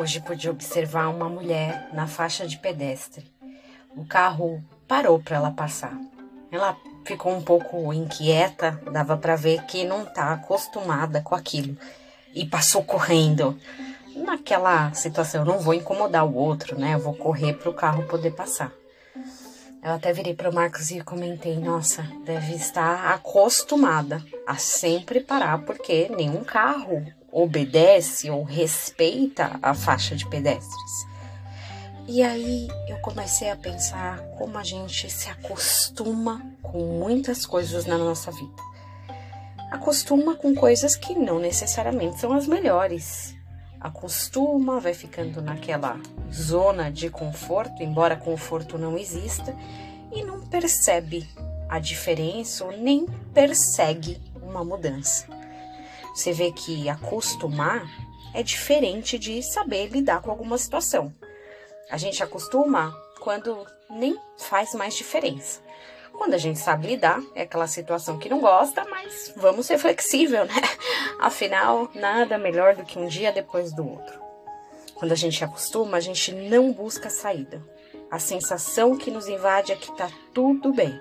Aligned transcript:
Hoje 0.00 0.18
pude 0.18 0.48
observar 0.48 1.08
uma 1.08 1.28
mulher 1.28 1.90
na 1.92 2.06
faixa 2.06 2.46
de 2.46 2.56
pedestre. 2.56 3.30
O 3.94 4.02
carro 4.02 4.64
parou 4.88 5.20
para 5.20 5.36
ela 5.36 5.50
passar. 5.50 5.92
Ela 6.50 6.74
ficou 7.04 7.34
um 7.34 7.42
pouco 7.42 7.92
inquieta, 7.92 8.80
dava 8.90 9.18
para 9.18 9.36
ver 9.36 9.62
que 9.66 9.84
não 9.84 10.06
tá 10.06 10.32
acostumada 10.32 11.20
com 11.20 11.34
aquilo 11.34 11.76
e 12.34 12.46
passou 12.46 12.82
correndo. 12.82 13.60
Naquela 14.16 14.90
situação, 14.94 15.42
eu 15.42 15.46
não 15.46 15.58
vou 15.58 15.74
incomodar 15.74 16.24
o 16.24 16.34
outro, 16.34 16.80
né? 16.80 16.94
Eu 16.94 17.00
vou 17.00 17.12
correr 17.12 17.52
para 17.52 17.68
o 17.68 17.74
carro 17.74 18.08
poder 18.08 18.30
passar. 18.30 18.72
Eu 19.84 19.92
até 19.92 20.14
virei 20.14 20.32
para 20.32 20.48
o 20.48 20.54
Marcos 20.54 20.90
e 20.90 21.02
comentei: 21.02 21.58
nossa, 21.58 22.06
deve 22.24 22.54
estar 22.54 23.12
acostumada 23.12 24.24
a 24.46 24.56
sempre 24.56 25.20
parar, 25.20 25.58
porque 25.58 26.10
nenhum 26.16 26.42
carro 26.42 27.04
obedece 27.32 28.30
ou 28.30 28.42
respeita 28.42 29.58
a 29.62 29.74
faixa 29.74 30.16
de 30.16 30.26
pedestres. 30.28 31.10
E 32.08 32.22
aí 32.22 32.68
eu 32.88 32.98
comecei 32.98 33.50
a 33.50 33.56
pensar 33.56 34.18
como 34.36 34.58
a 34.58 34.64
gente 34.64 35.08
se 35.08 35.30
acostuma 35.30 36.44
com 36.60 36.78
muitas 36.98 37.46
coisas 37.46 37.86
na 37.86 37.96
nossa 37.96 38.32
vida. 38.32 38.62
Acostuma 39.70 40.34
com 40.34 40.52
coisas 40.52 40.96
que 40.96 41.14
não 41.14 41.38
necessariamente 41.38 42.18
são 42.18 42.32
as 42.32 42.48
melhores. 42.48 43.36
Acostuma, 43.80 44.80
vai 44.80 44.92
ficando 44.92 45.40
naquela 45.40 46.00
zona 46.32 46.90
de 46.90 47.08
conforto, 47.08 47.80
embora 47.80 48.16
conforto 48.16 48.76
não 48.76 48.98
exista, 48.98 49.56
e 50.12 50.24
não 50.24 50.40
percebe 50.40 51.28
a 51.68 51.78
diferença 51.78 52.64
ou 52.64 52.76
nem 52.76 53.06
persegue 53.32 54.20
uma 54.42 54.64
mudança. 54.64 55.39
Você 56.20 56.34
vê 56.34 56.52
que 56.52 56.86
acostumar 56.86 57.90
é 58.34 58.42
diferente 58.42 59.18
de 59.18 59.42
saber 59.42 59.86
lidar 59.86 60.20
com 60.20 60.30
alguma 60.30 60.58
situação. 60.58 61.14
A 61.90 61.96
gente 61.96 62.22
acostuma 62.22 62.94
quando 63.20 63.66
nem 63.88 64.14
faz 64.36 64.74
mais 64.74 64.92
diferença. 64.92 65.62
Quando 66.12 66.34
a 66.34 66.38
gente 66.38 66.58
sabe 66.58 66.88
lidar, 66.88 67.22
é 67.34 67.40
aquela 67.40 67.66
situação 67.66 68.18
que 68.18 68.28
não 68.28 68.38
gosta, 68.38 68.84
mas 68.84 69.32
vamos 69.34 69.64
ser 69.64 69.78
flexível, 69.78 70.44
né? 70.44 70.52
Afinal, 71.18 71.90
nada 71.94 72.36
melhor 72.36 72.76
do 72.76 72.84
que 72.84 72.98
um 72.98 73.06
dia 73.06 73.32
depois 73.32 73.72
do 73.72 73.88
outro. 73.88 74.20
Quando 74.94 75.12
a 75.12 75.16
gente 75.16 75.42
acostuma, 75.42 75.96
a 75.96 76.00
gente 76.00 76.34
não 76.34 76.70
busca 76.70 77.08
saída. 77.08 77.64
A 78.10 78.18
sensação 78.18 78.94
que 78.94 79.10
nos 79.10 79.26
invade 79.26 79.72
é 79.72 79.76
que 79.76 79.90
tá 79.96 80.10
tudo 80.34 80.70
bem, 80.70 81.00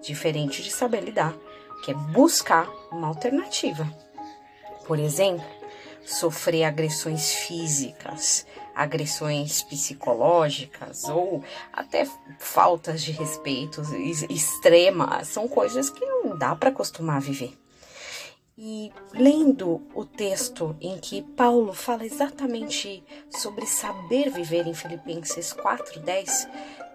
diferente 0.00 0.62
de 0.62 0.70
saber 0.70 1.00
lidar, 1.02 1.34
que 1.84 1.90
é 1.90 1.94
buscar 1.94 2.70
uma 2.90 3.08
alternativa. 3.08 4.05
Por 4.86 4.98
exemplo, 4.98 5.44
sofrer 6.04 6.64
agressões 6.64 7.32
físicas, 7.32 8.46
agressões 8.74 9.62
psicológicas 9.62 11.04
ou 11.04 11.42
até 11.72 12.06
faltas 12.38 13.02
de 13.02 13.10
respeito 13.10 13.82
extremas 14.30 15.28
são 15.28 15.48
coisas 15.48 15.90
que 15.90 16.04
não 16.06 16.38
dá 16.38 16.54
para 16.54 16.70
acostumar 16.70 17.16
a 17.16 17.20
viver. 17.20 17.58
E 18.56 18.90
lendo 19.12 19.82
o 19.94 20.04
texto 20.04 20.76
em 20.80 20.98
que 20.98 21.20
Paulo 21.20 21.74
fala 21.74 22.06
exatamente 22.06 23.04
sobre 23.28 23.66
saber 23.66 24.30
viver 24.30 24.66
em 24.66 24.72
Filipenses 24.72 25.52
4:10, 25.52 26.48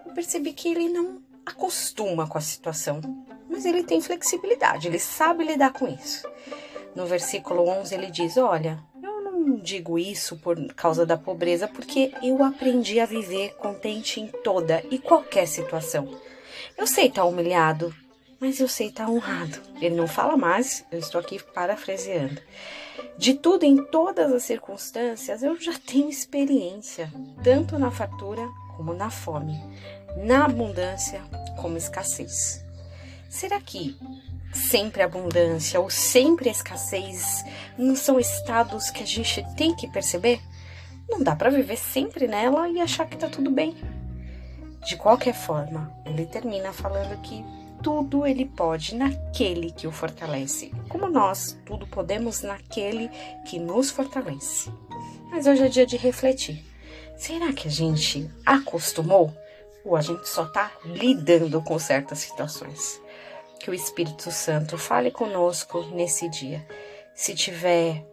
eu 0.06 0.12
percebi 0.12 0.52
que 0.52 0.68
ele 0.68 0.88
não 0.88 1.22
acostuma 1.44 2.26
com 2.26 2.38
a 2.38 2.40
situação, 2.40 3.00
mas 3.48 3.64
ele 3.64 3.84
tem 3.84 4.00
flexibilidade, 4.00 4.88
ele 4.88 4.98
sabe 4.98 5.44
lidar 5.44 5.72
com 5.72 5.86
isso. 5.86 6.26
No 6.94 7.06
versículo 7.06 7.68
11 7.68 7.94
ele 7.94 8.10
diz: 8.10 8.36
Olha, 8.36 8.78
eu 9.02 9.22
não 9.22 9.56
digo 9.56 9.98
isso 9.98 10.36
por 10.36 10.56
causa 10.74 11.06
da 11.06 11.16
pobreza, 11.16 11.66
porque 11.66 12.12
eu 12.22 12.42
aprendi 12.42 13.00
a 13.00 13.06
viver 13.06 13.54
contente 13.54 14.20
em 14.20 14.28
toda 14.28 14.82
e 14.90 14.98
qualquer 14.98 15.46
situação. 15.46 16.08
Eu 16.76 16.86
sei 16.86 17.06
estar 17.06 17.24
humilhado, 17.24 17.94
mas 18.40 18.60
eu 18.60 18.68
sei 18.68 18.88
estar 18.88 19.08
honrado. 19.08 19.58
Ele 19.80 19.94
não 19.94 20.06
fala 20.06 20.36
mais, 20.36 20.84
eu 20.90 20.98
estou 20.98 21.20
aqui 21.20 21.42
parafraseando. 21.42 22.40
De 23.16 23.34
tudo, 23.34 23.64
em 23.64 23.84
todas 23.84 24.32
as 24.32 24.42
circunstâncias, 24.42 25.42
eu 25.42 25.58
já 25.60 25.74
tenho 25.74 26.08
experiência, 26.08 27.12
tanto 27.42 27.78
na 27.78 27.90
fartura 27.90 28.42
como 28.76 28.92
na 28.92 29.10
fome, 29.10 29.58
na 30.16 30.44
abundância 30.44 31.22
como 31.60 31.76
escassez. 31.76 32.64
Será 33.28 33.60
que 33.60 33.96
sempre 34.52 35.02
abundância 35.02 35.80
ou 35.80 35.88
sempre 35.90 36.50
escassez 36.50 37.44
não 37.78 37.96
são 37.96 38.20
estados 38.20 38.90
que 38.90 39.02
a 39.02 39.06
gente 39.06 39.44
tem 39.56 39.74
que 39.74 39.88
perceber? 39.88 40.40
Não 41.08 41.22
dá 41.22 41.34
para 41.34 41.50
viver 41.50 41.76
sempre 41.76 42.26
nela 42.26 42.68
e 42.68 42.80
achar 42.80 43.06
que 43.06 43.16
tá 43.16 43.28
tudo 43.28 43.50
bem. 43.50 43.76
De 44.86 44.96
qualquer 44.96 45.34
forma, 45.34 45.92
ele 46.06 46.26
termina 46.26 46.72
falando 46.72 47.20
que 47.22 47.44
tudo 47.82 48.24
ele 48.24 48.46
pode 48.46 48.94
naquele 48.94 49.72
que 49.72 49.86
o 49.86 49.92
fortalece, 49.92 50.72
como 50.88 51.08
nós 51.08 51.58
tudo 51.66 51.86
podemos 51.86 52.42
naquele 52.42 53.08
que 53.44 53.58
nos 53.58 53.90
fortalece. 53.90 54.70
Mas 55.30 55.46
hoje 55.46 55.64
é 55.64 55.68
dia 55.68 55.86
de 55.86 55.96
refletir. 55.96 56.64
Será 57.16 57.52
que 57.52 57.68
a 57.68 57.70
gente 57.70 58.30
acostumou 58.46 59.36
ou 59.84 59.96
a 59.96 60.00
gente 60.00 60.28
só 60.28 60.44
está 60.44 60.70
lidando 60.84 61.60
com 61.62 61.78
certas 61.78 62.18
situações? 62.18 63.01
Que 63.62 63.70
o 63.70 63.74
Espírito 63.74 64.32
Santo 64.32 64.76
fale 64.76 65.12
conosco 65.12 65.82
nesse 65.94 66.28
dia. 66.28 66.66
Se, 67.14 67.32
tiver, 67.32 68.04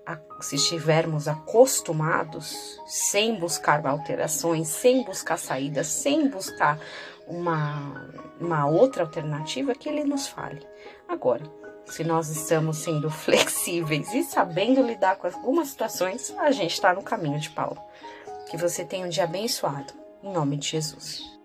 se 0.42 0.58
estivermos 0.58 1.28
acostumados, 1.28 2.80
sem 2.86 3.36
buscar 3.40 3.84
alterações, 3.88 4.68
sem 4.68 5.04
buscar 5.04 5.38
saídas, 5.38 5.88
sem 5.88 6.30
buscar 6.30 6.80
uma, 7.26 8.12
uma 8.40 8.68
outra 8.68 9.04
alternativa, 9.04 9.74
que 9.74 9.90
Ele 9.90 10.04
nos 10.04 10.28
fale. 10.28 10.62
Agora, 11.08 11.44
se 11.86 12.04
nós 12.04 12.30
estamos 12.30 12.78
sendo 12.78 13.10
flexíveis 13.10 14.14
e 14.14 14.22
sabendo 14.22 14.84
lidar 14.84 15.16
com 15.16 15.26
algumas 15.26 15.70
situações, 15.70 16.32
a 16.38 16.52
gente 16.52 16.74
está 16.74 16.94
no 16.94 17.02
caminho 17.02 17.40
de 17.40 17.50
Paulo. 17.50 17.82
Que 18.52 18.58
você 18.58 18.86
tenha 18.86 19.08
um 19.08 19.10
dia 19.10 19.24
abençoado. 19.24 19.94
Em 20.22 20.32
nome 20.32 20.58
de 20.58 20.68
Jesus. 20.68 21.39